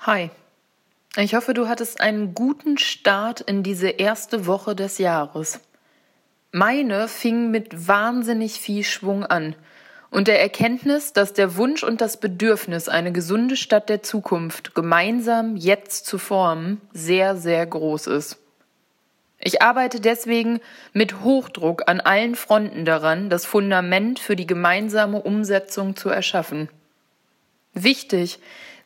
[0.00, 0.30] Hi.
[1.16, 5.60] Ich hoffe, du hattest einen guten Start in diese erste Woche des Jahres.
[6.52, 9.56] Meine fing mit wahnsinnig viel Schwung an
[10.10, 15.56] und der Erkenntnis, dass der Wunsch und das Bedürfnis, eine gesunde Stadt der Zukunft gemeinsam
[15.56, 18.38] jetzt zu formen, sehr, sehr groß ist.
[19.40, 20.60] Ich arbeite deswegen
[20.92, 26.68] mit Hochdruck an allen Fronten daran, das Fundament für die gemeinsame Umsetzung zu erschaffen.
[27.74, 28.38] Wichtig,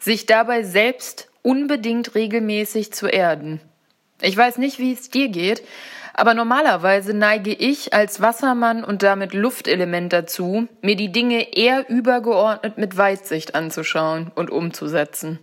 [0.03, 3.61] sich dabei selbst unbedingt regelmäßig zu erden.
[4.21, 5.63] Ich weiß nicht, wie es dir geht,
[6.15, 12.79] aber normalerweise neige ich als Wassermann und damit Luftelement dazu, mir die Dinge eher übergeordnet
[12.79, 15.39] mit Weitsicht anzuschauen und umzusetzen.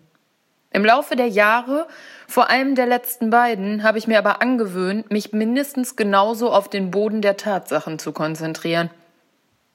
[0.72, 1.88] Im Laufe der Jahre,
[2.28, 6.92] vor allem der letzten beiden, habe ich mir aber angewöhnt, mich mindestens genauso auf den
[6.92, 8.92] Boden der Tatsachen zu konzentrieren.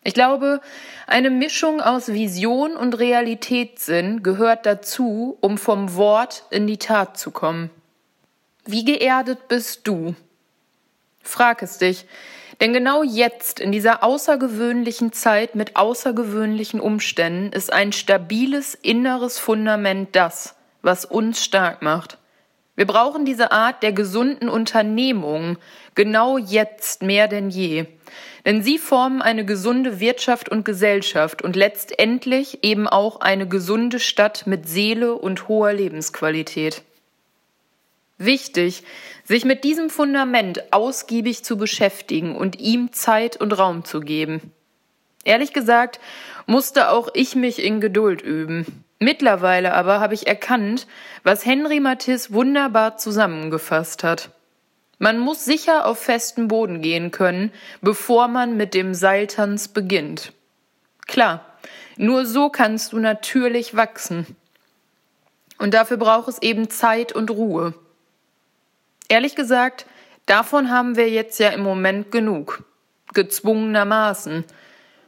[0.06, 0.60] Ich glaube,
[1.06, 7.30] eine Mischung aus Vision und Realitätssinn gehört dazu, um vom Wort in die Tat zu
[7.30, 7.70] kommen.
[8.66, 10.14] Wie geerdet bist du?
[11.22, 12.04] Frag es dich,
[12.60, 20.14] denn genau jetzt, in dieser außergewöhnlichen Zeit mit außergewöhnlichen Umständen, ist ein stabiles inneres Fundament
[20.14, 22.18] das, was uns stark macht.
[22.76, 25.58] Wir brauchen diese Art der gesunden Unternehmung
[25.94, 27.86] genau jetzt mehr denn je.
[28.44, 34.46] Denn sie formen eine gesunde Wirtschaft und Gesellschaft und letztendlich eben auch eine gesunde Stadt
[34.46, 36.82] mit Seele und hoher Lebensqualität.
[38.18, 38.82] Wichtig,
[39.24, 44.52] sich mit diesem Fundament ausgiebig zu beschäftigen und ihm Zeit und Raum zu geben.
[45.24, 45.98] Ehrlich gesagt,
[46.46, 48.83] musste auch ich mich in Geduld üben.
[49.04, 50.86] Mittlerweile aber habe ich erkannt,
[51.24, 54.30] was Henry Matisse wunderbar zusammengefasst hat.
[54.98, 60.32] Man muss sicher auf festen Boden gehen können, bevor man mit dem Seiltanz beginnt.
[61.06, 61.44] Klar,
[61.98, 64.24] nur so kannst du natürlich wachsen.
[65.58, 67.74] Und dafür braucht es eben Zeit und Ruhe.
[69.10, 69.84] Ehrlich gesagt,
[70.24, 72.64] davon haben wir jetzt ja im Moment genug.
[73.12, 74.46] Gezwungenermaßen.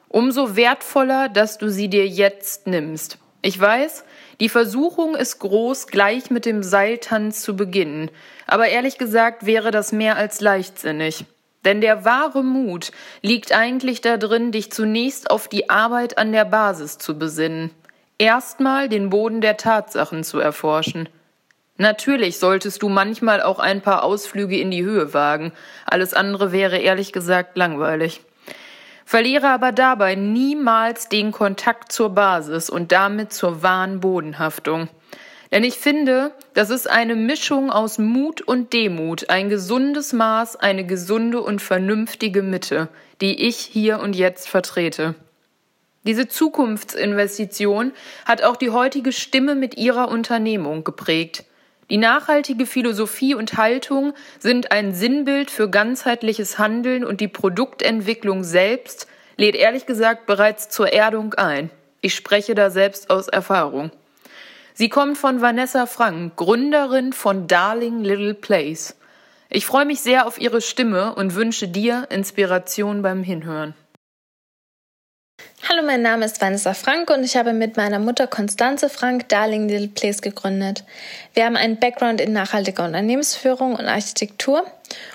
[0.09, 3.17] Umso wertvoller, dass du sie dir jetzt nimmst.
[3.47, 4.03] Ich weiß,
[4.41, 8.11] die Versuchung ist groß, gleich mit dem Seiltanz zu beginnen,
[8.49, 11.27] aber ehrlich gesagt wäre das mehr als leichtsinnig.
[11.65, 12.91] Denn der wahre Mut
[13.23, 17.71] liegt eigentlich darin, dich zunächst auf die Arbeit an der Basis zu besinnen,
[18.19, 21.09] erstmal den Boden der Tatsachen zu erforschen.
[21.77, 25.53] Natürlich solltest du manchmal auch ein paar Ausflüge in die Höhe wagen,
[25.85, 28.23] alles andere wäre ehrlich gesagt langweilig.
[29.09, 34.89] Verliere aber dabei niemals den Kontakt zur Basis und damit zur wahren Bodenhaftung.
[35.53, 40.84] Denn ich finde, das ist eine Mischung aus Mut und Demut, ein gesundes Maß, eine
[40.84, 42.89] gesunde und vernünftige Mitte,
[43.21, 45.15] die ich hier und jetzt vertrete.
[46.03, 47.93] Diese Zukunftsinvestition
[48.25, 51.44] hat auch die heutige Stimme mit ihrer Unternehmung geprägt.
[51.89, 59.07] Die nachhaltige Philosophie und Haltung sind ein Sinnbild für ganzheitliches Handeln und die Produktentwicklung selbst
[59.37, 61.71] lädt ehrlich gesagt bereits zur Erdung ein.
[62.01, 63.93] Ich spreche da selbst aus Erfahrung.
[64.75, 68.97] Sie kommt von Vanessa Frank, Gründerin von Darling Little Place.
[69.49, 73.75] Ich freue mich sehr auf Ihre Stimme und wünsche dir Inspiration beim Hinhören.
[75.69, 79.69] Hallo, mein Name ist Vanessa Frank und ich habe mit meiner Mutter Konstanze Frank Darling
[79.69, 80.84] Little Place gegründet.
[81.34, 84.65] Wir haben einen Background in nachhaltiger Unternehmensführung und Architektur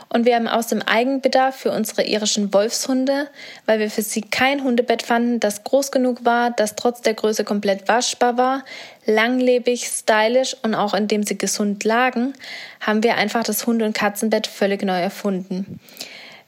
[0.09, 3.29] und wir haben aus dem Eigenbedarf für unsere irischen Wolfshunde,
[3.65, 7.45] weil wir für sie kein Hundebett fanden, das groß genug war, das trotz der Größe
[7.45, 8.65] komplett waschbar war,
[9.05, 12.33] langlebig, stylisch und auch indem sie gesund lagen,
[12.81, 15.79] haben wir einfach das Hunde- und Katzenbett völlig neu erfunden.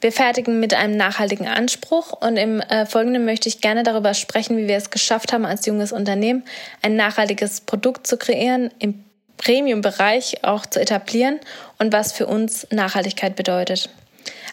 [0.03, 4.57] Wir fertigen mit einem nachhaltigen Anspruch und im äh, Folgenden möchte ich gerne darüber sprechen,
[4.57, 6.43] wie wir es geschafft haben, als junges Unternehmen
[6.81, 9.05] ein nachhaltiges Produkt zu kreieren, im
[9.37, 11.39] Premium-Bereich auch zu etablieren
[11.79, 13.89] und was für uns Nachhaltigkeit bedeutet.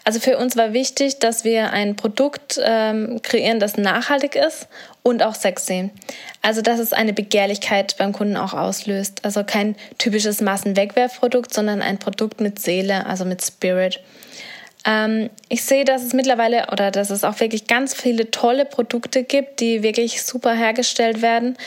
[0.05, 4.69] Also für uns war wichtig, dass wir ein Produkt ähm, kreieren, das nachhaltig ist
[5.03, 5.89] und auch sexy.
[6.41, 9.25] Also dass es eine Begehrlichkeit beim Kunden auch auslöst.
[9.25, 13.99] Also kein typisches Massenwegwerfprodukt, sondern ein Produkt mit Seele, also mit Spirit.
[14.85, 19.23] Ähm, ich sehe, dass es mittlerweile oder dass es auch wirklich ganz viele tolle Produkte
[19.23, 21.57] gibt, die wirklich super hergestellt werden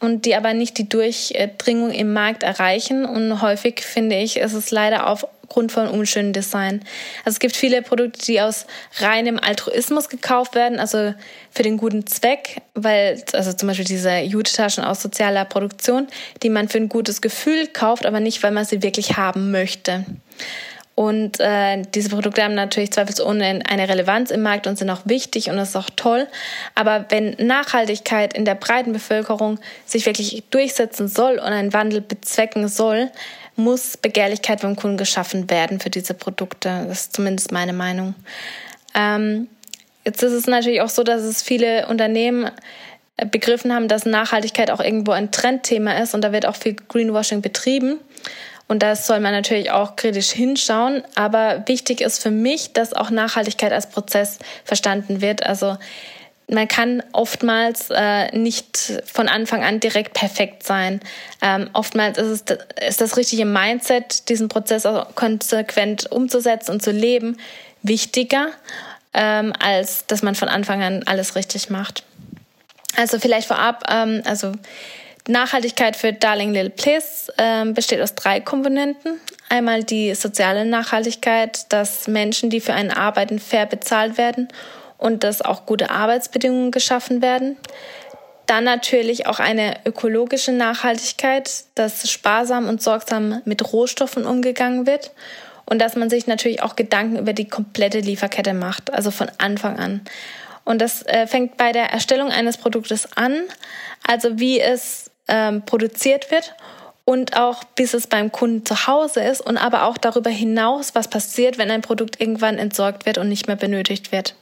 [0.00, 3.04] und die aber nicht die Durchdringung im Markt erreichen.
[3.04, 6.80] Und häufig finde ich, ist es leider aufgrund von unschönen Design.
[7.24, 8.66] Also es gibt viele Produkte, die aus
[8.98, 11.14] reinem Altruismus gekauft werden, also
[11.50, 16.08] für den guten Zweck, weil, also zum Beispiel diese Jute-Taschen aus sozialer Produktion,
[16.42, 20.04] die man für ein gutes Gefühl kauft, aber nicht, weil man sie wirklich haben möchte.
[20.96, 25.50] Und äh, diese Produkte haben natürlich zweifelsohne eine Relevanz im Markt und sind auch wichtig
[25.50, 26.26] und das ist auch toll.
[26.74, 32.66] Aber wenn Nachhaltigkeit in der breiten Bevölkerung sich wirklich durchsetzen soll und einen Wandel bezwecken
[32.68, 33.10] soll,
[33.56, 36.86] muss Begehrlichkeit beim Kunden geschaffen werden für diese Produkte.
[36.88, 38.14] Das ist zumindest meine Meinung.
[38.94, 39.48] Ähm,
[40.06, 42.50] jetzt ist es natürlich auch so, dass es viele Unternehmen
[43.18, 46.74] äh, begriffen haben, dass Nachhaltigkeit auch irgendwo ein Trendthema ist und da wird auch viel
[46.74, 47.98] Greenwashing betrieben.
[48.68, 51.02] Und das soll man natürlich auch kritisch hinschauen.
[51.14, 55.44] Aber wichtig ist für mich, dass auch Nachhaltigkeit als Prozess verstanden wird.
[55.44, 55.76] Also
[56.48, 61.00] man kann oftmals äh, nicht von Anfang an direkt perfekt sein.
[61.42, 66.92] Ähm, oftmals ist, es, ist das richtige Mindset, diesen Prozess auch konsequent umzusetzen und zu
[66.92, 67.38] leben,
[67.82, 68.48] wichtiger,
[69.12, 72.04] ähm, als dass man von Anfang an alles richtig macht.
[72.96, 74.52] Also vielleicht vorab, ähm, also
[75.28, 79.20] Nachhaltigkeit für Darling Little Place ähm, besteht aus drei Komponenten.
[79.48, 84.48] Einmal die soziale Nachhaltigkeit, dass Menschen, die für einen arbeiten, fair bezahlt werden
[84.98, 87.56] und dass auch gute Arbeitsbedingungen geschaffen werden.
[88.46, 95.10] Dann natürlich auch eine ökologische Nachhaltigkeit, dass sparsam und sorgsam mit Rohstoffen umgegangen wird
[95.64, 99.78] und dass man sich natürlich auch Gedanken über die komplette Lieferkette macht, also von Anfang
[99.78, 100.02] an.
[100.64, 103.42] Und das äh, fängt bei der Erstellung eines Produktes an,
[104.06, 106.54] also wie es ähm, produziert wird
[107.04, 111.08] und auch bis es beim Kunden zu Hause ist und aber auch darüber hinaus, was
[111.08, 114.34] passiert, wenn ein Produkt irgendwann entsorgt wird und nicht mehr benötigt wird.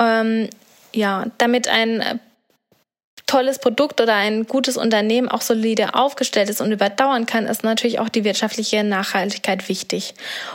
[0.00, 0.48] Ähm,
[0.94, 2.20] ja, damit ein
[3.28, 8.00] tolles Produkt oder ein gutes Unternehmen auch solide aufgestellt ist und überdauern kann, ist natürlich
[8.00, 10.14] auch die wirtschaftliche Nachhaltigkeit wichtig.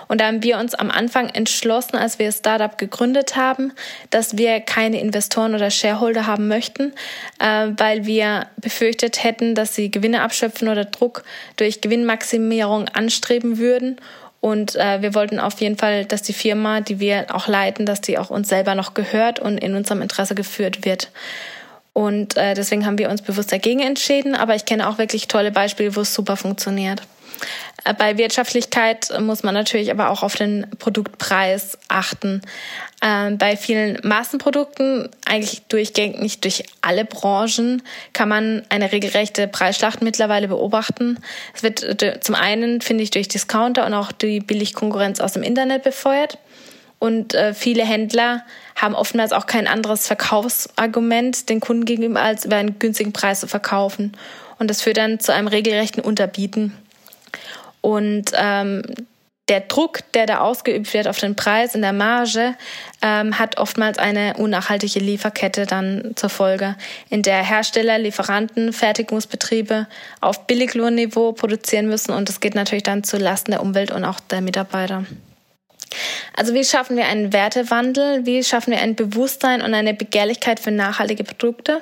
[0.09, 3.71] Und da haben wir uns am Anfang entschlossen, als wir Startup gegründet haben,
[4.09, 6.93] dass wir keine Investoren oder Shareholder haben möchten,
[7.39, 11.23] äh, weil wir befürchtet hätten, dass sie Gewinne abschöpfen oder Druck
[11.55, 13.97] durch Gewinnmaximierung anstreben würden.
[14.41, 18.01] Und äh, wir wollten auf jeden Fall, dass die Firma, die wir auch leiten, dass
[18.01, 21.09] die auch uns selber noch gehört und in unserem Interesse geführt wird.
[21.93, 24.35] Und äh, deswegen haben wir uns bewusst dagegen entschieden.
[24.35, 27.03] Aber ich kenne auch wirklich tolle Beispiele, wo es super funktioniert.
[27.85, 32.41] Äh, bei Wirtschaftlichkeit muss man natürlich aber auch auf den Produktpreis achten.
[33.01, 40.47] Ähm, bei vielen Massenprodukten, eigentlich durchgängig durch alle Branchen, kann man eine regelrechte Preisschlacht mittlerweile
[40.47, 41.19] beobachten.
[41.53, 45.83] Es wird zum einen, finde ich, durch Discounter und auch die Billigkonkurrenz aus dem Internet
[45.83, 46.37] befeuert.
[47.03, 48.45] Und äh, viele Händler
[48.77, 53.47] haben oftmals auch kein anderes Verkaufsargument den Kunden gegenüber, als über einen günstigen Preis zu
[53.47, 54.13] verkaufen.
[54.57, 56.71] Und das führt dann zu einem regelrechten Unterbieten.
[57.81, 58.83] Und ähm,
[59.49, 62.55] der Druck, der da ausgeübt wird auf den Preis in der Marge,
[63.01, 66.77] ähm, hat oftmals eine unnachhaltige Lieferkette dann zur Folge,
[67.09, 69.87] in der Hersteller, Lieferanten, Fertigungsbetriebe
[70.21, 74.21] auf Billiglohnniveau produzieren müssen und das geht natürlich dann zu Lasten der Umwelt und auch
[74.21, 75.03] der Mitarbeiter.
[76.35, 78.25] Also wie schaffen wir einen Wertewandel?
[78.25, 81.81] Wie schaffen wir ein Bewusstsein und eine Begehrlichkeit für nachhaltige Produkte?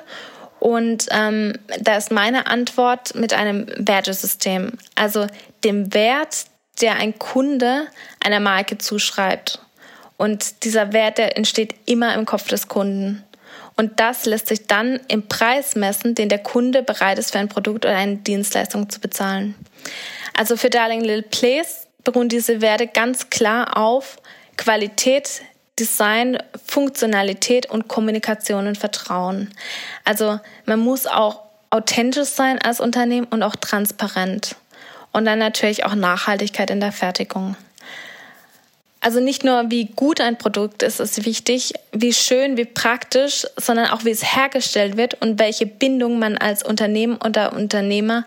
[0.60, 5.26] Und ähm, da ist meine Antwort mit einem Wertesystem, also
[5.64, 6.44] dem Wert,
[6.80, 7.88] der ein Kunde
[8.24, 9.58] einer Marke zuschreibt.
[10.16, 13.24] Und dieser Wert, der entsteht immer im Kopf des Kunden.
[13.76, 17.48] Und das lässt sich dann im Preis messen, den der Kunde bereit ist, für ein
[17.48, 19.56] Produkt oder eine Dienstleistung zu bezahlen.
[20.34, 24.16] Also für Darling Little Place beruhen diese Werte ganz klar auf
[24.56, 25.42] Qualität,
[25.78, 29.50] Design, Funktionalität und Kommunikation und Vertrauen.
[30.04, 31.40] Also man muss auch
[31.70, 34.56] authentisch sein als Unternehmen und auch transparent.
[35.12, 37.56] Und dann natürlich auch Nachhaltigkeit in der Fertigung.
[39.00, 43.88] Also nicht nur, wie gut ein Produkt ist, ist wichtig, wie schön, wie praktisch, sondern
[43.88, 48.24] auch, wie es hergestellt wird und welche Bindung man als Unternehmen oder Unternehmer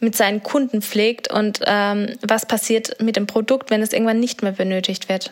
[0.00, 4.42] mit seinen Kunden pflegt und ähm, was passiert mit dem Produkt, wenn es irgendwann nicht
[4.42, 5.30] mehr benötigt wird.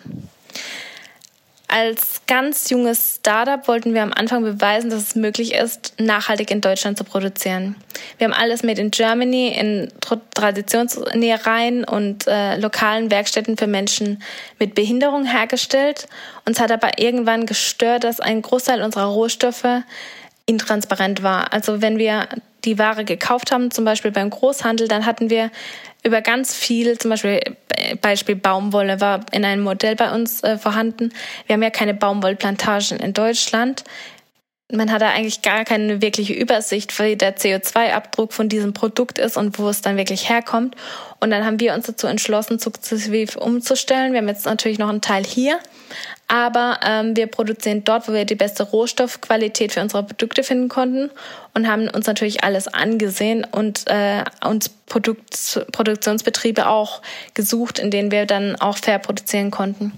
[1.70, 6.62] Als ganz junges Startup wollten wir am Anfang beweisen, dass es möglich ist, nachhaltig in
[6.62, 7.76] Deutschland zu produzieren.
[8.16, 9.92] Wir haben alles made in Germany in
[10.34, 14.22] Traditionsnähereien und äh, lokalen Werkstätten für Menschen
[14.58, 16.08] mit Behinderung hergestellt.
[16.46, 19.82] Uns hat aber irgendwann gestört, dass ein Großteil unserer Rohstoffe
[20.46, 21.52] intransparent war.
[21.52, 22.28] Also wenn wir
[22.64, 25.50] die Ware gekauft haben, zum Beispiel beim Großhandel, dann hatten wir
[26.04, 30.58] über ganz viel, zum Beispiel äh, Beispiel Baumwolle war in einem Modell bei uns äh,
[30.58, 31.12] vorhanden.
[31.46, 33.84] Wir haben ja keine Baumwollplantagen in Deutschland.
[34.70, 39.38] Man hat da eigentlich gar keine wirkliche Übersicht, wie der CO2-Abdruck von diesem Produkt ist
[39.38, 40.76] und wo es dann wirklich herkommt.
[41.20, 44.12] Und dann haben wir uns dazu entschlossen, sukzessive umzustellen.
[44.12, 45.58] Wir haben jetzt natürlich noch einen Teil hier,
[46.28, 51.10] aber ähm, wir produzieren dort, wo wir die beste Rohstoffqualität für unsere Produkte finden konnten
[51.54, 57.00] und haben uns natürlich alles angesehen und äh, uns Produkt, Produktionsbetriebe auch
[57.32, 59.92] gesucht, in denen wir dann auch fair produzieren konnten.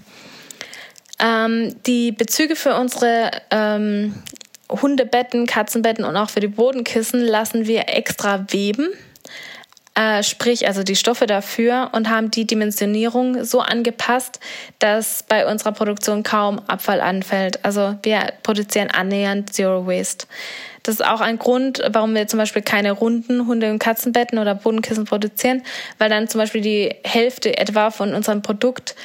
[1.19, 4.15] Ähm, die Bezüge für unsere ähm,
[4.71, 8.89] Hundebetten, Katzenbetten und auch für die Bodenkissen lassen wir extra weben.
[9.93, 14.39] Äh, sprich, also die Stoffe dafür und haben die Dimensionierung so angepasst,
[14.79, 17.65] dass bei unserer Produktion kaum Abfall anfällt.
[17.65, 20.27] Also wir produzieren annähernd Zero Waste.
[20.83, 24.55] Das ist auch ein Grund, warum wir zum Beispiel keine runden Hunde- und Katzenbetten oder
[24.55, 25.61] Bodenkissen produzieren,
[25.97, 28.95] weil dann zum Beispiel die Hälfte etwa von unserem Produkt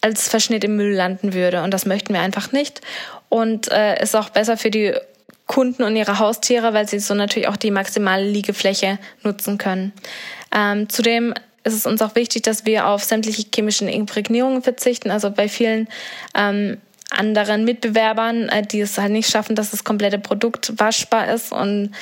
[0.00, 1.62] als Verschnitt im Müll landen würde.
[1.62, 2.80] Und das möchten wir einfach nicht.
[3.28, 4.94] Und äh, ist auch besser für die
[5.46, 9.92] Kunden und ihre Haustiere, weil sie so natürlich auch die maximale Liegefläche nutzen können.
[10.54, 11.34] Ähm, zudem
[11.64, 15.10] ist es uns auch wichtig, dass wir auf sämtliche chemischen Imprägnierungen verzichten.
[15.10, 15.88] Also bei vielen
[16.36, 16.78] ähm,
[17.10, 21.92] anderen Mitbewerbern, äh, die es halt nicht schaffen, dass das komplette Produkt waschbar ist und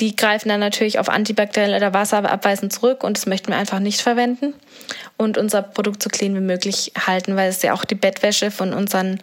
[0.00, 4.00] die greifen dann natürlich auf antibakteriell oder wasserabweisend zurück und das möchten wir einfach nicht
[4.00, 4.54] verwenden
[5.16, 8.74] und unser Produkt so clean wie möglich halten, weil es ja auch die Bettwäsche von
[8.74, 9.20] unseren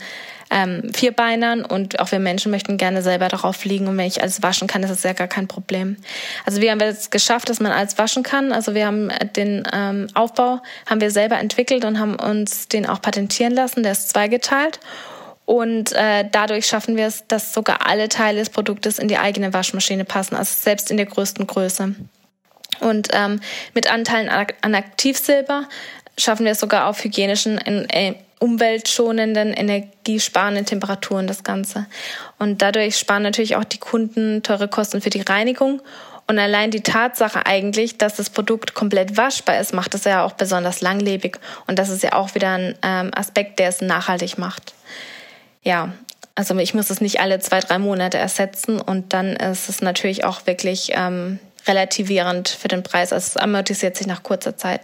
[0.49, 4.43] ähm, Vierbeinern und auch wir Menschen möchten gerne selber darauf liegen und wenn ich alles
[4.43, 5.97] waschen kann, ist das ja gar kein Problem.
[6.45, 8.51] Also wir haben jetzt geschafft, dass man alles waschen kann.
[8.51, 13.01] Also wir haben den ähm, Aufbau haben wir selber entwickelt und haben uns den auch
[13.01, 13.83] patentieren lassen.
[13.83, 14.79] Der ist zweigeteilt
[15.45, 19.53] und äh, dadurch schaffen wir es, dass sogar alle Teile des Produktes in die eigene
[19.53, 21.95] Waschmaschine passen, also selbst in der größten Größe.
[22.79, 23.39] Und ähm,
[23.73, 25.67] mit Anteilen an Aktivsilber
[26.17, 31.87] schaffen wir es sogar auf hygienischen, äh, umweltschonenden, energiesparenden Temperaturen das Ganze.
[32.39, 35.81] Und dadurch sparen natürlich auch die Kunden teure Kosten für die Reinigung.
[36.27, 40.33] Und allein die Tatsache eigentlich, dass das Produkt komplett waschbar ist, macht es ja auch
[40.33, 41.37] besonders langlebig.
[41.67, 44.73] Und das ist ja auch wieder ein ähm, Aspekt, der es nachhaltig macht.
[45.63, 45.93] Ja,
[46.35, 50.25] also ich muss es nicht alle zwei, drei Monate ersetzen und dann ist es natürlich
[50.25, 53.13] auch wirklich ähm, relativierend für den Preis.
[53.13, 54.81] Also es amortisiert sich nach kurzer Zeit.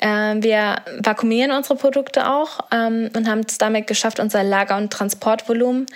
[0.00, 4.92] Ähm, wir vakuumieren unsere Produkte auch ähm, und haben es damit geschafft, unser Lager- und
[4.92, 5.86] Transportvolumen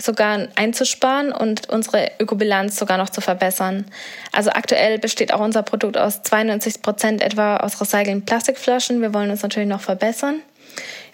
[0.00, 3.84] sogar einzusparen und unsere Ökobilanz sogar noch zu verbessern.
[4.30, 9.02] Also aktuell besteht auch unser Produkt aus 92 Prozent etwa aus recycelten Plastikflaschen.
[9.02, 10.40] Wir wollen uns natürlich noch verbessern.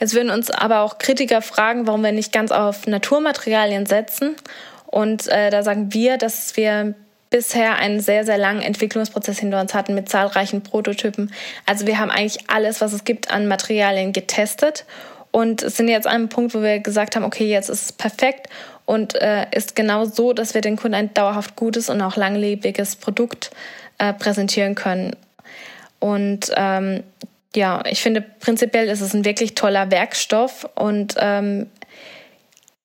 [0.00, 4.36] Jetzt würden uns aber auch Kritiker fragen, warum wir nicht ganz auf Naturmaterialien setzen.
[4.86, 6.94] Und äh, da sagen wir, dass wir
[7.30, 11.32] bisher einen sehr, sehr langen Entwicklungsprozess hinter uns hatten mit zahlreichen Prototypen.
[11.66, 14.84] Also wir haben eigentlich alles, was es gibt an Materialien getestet
[15.32, 18.48] und sind jetzt an einem Punkt, wo wir gesagt haben, okay, jetzt ist es perfekt
[18.86, 22.94] und äh, ist genau so, dass wir den Kunden ein dauerhaft gutes und auch langlebiges
[22.94, 23.50] Produkt
[23.98, 25.16] äh, präsentieren können.
[25.98, 27.02] Und ähm,
[27.54, 31.70] ja, ich finde prinzipiell ist es ein wirklich toller Werkstoff und ähm,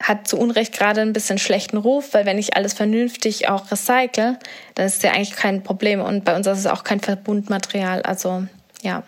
[0.02, 4.38] hat zu Unrecht gerade ein bisschen schlechten Ruf, weil wenn ich alles vernünftig auch recycle,
[4.76, 6.02] dann ist es ja eigentlich kein Problem.
[6.02, 8.02] Und bei uns ist es auch kein Verbundmaterial.
[8.04, 8.46] Also
[8.82, 9.04] ja.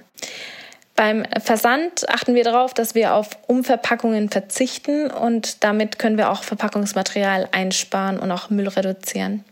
[0.95, 6.43] Beim Versand achten wir darauf, dass wir auf Umverpackungen verzichten und damit können wir auch
[6.43, 9.45] Verpackungsmaterial einsparen und auch Müll reduzieren.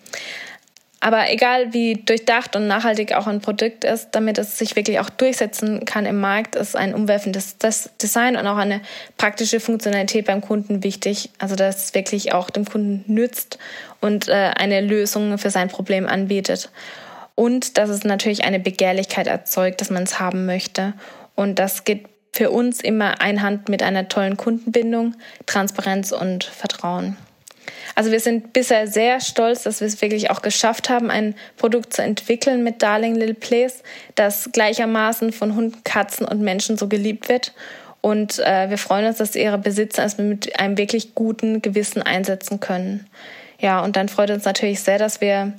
[1.02, 5.10] Aber egal wie durchdacht und nachhaltig auch ein Produkt ist, damit es sich wirklich auch
[5.10, 7.56] durchsetzen kann im Markt, ist ein umwerfendes
[8.02, 8.82] Design und auch eine
[9.18, 11.30] praktische Funktionalität beim Kunden wichtig.
[11.38, 13.60] Also dass es wirklich auch dem Kunden nützt
[14.02, 16.70] und äh, eine Lösung für sein Problem anbietet.
[17.36, 20.94] Und dass es natürlich eine Begehrlichkeit erzeugt, dass man es haben möchte.
[21.36, 25.16] Und das geht für uns immer einhand mit einer tollen Kundenbindung,
[25.46, 27.16] Transparenz und Vertrauen.
[27.96, 31.94] Also wir sind bisher sehr stolz, dass wir es wirklich auch geschafft haben, ein Produkt
[31.94, 33.84] zu entwickeln mit Darling Little Place,
[34.16, 37.54] das gleichermaßen von Hunden, Katzen und Menschen so geliebt wird.
[38.02, 42.60] Und äh, wir freuen uns, dass ihre Besitzer es mit einem wirklich guten Gewissen einsetzen
[42.60, 43.08] können.
[43.60, 45.54] Ja, und dann freut uns natürlich sehr, dass wir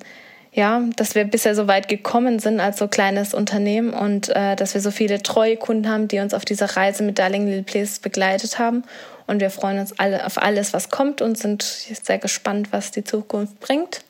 [0.52, 4.74] ja, dass wir bisher so weit gekommen sind als so kleines Unternehmen und äh, dass
[4.74, 8.00] wir so viele treue Kunden haben, die uns auf dieser Reise mit Darling Little Place
[8.00, 8.82] begleitet haben
[9.30, 13.04] und wir freuen uns alle auf alles, was kommt und sind sehr gespannt, was die
[13.04, 14.00] Zukunft bringt.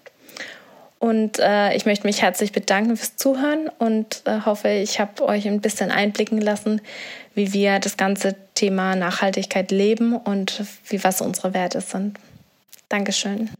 [0.98, 5.46] Und äh, ich möchte mich herzlich bedanken fürs Zuhören und äh, hoffe, ich habe euch
[5.46, 6.80] ein bisschen einblicken lassen,
[7.34, 12.18] wie wir das ganze Thema Nachhaltigkeit leben und wie was unsere Werte sind.
[12.88, 13.50] Dankeschön.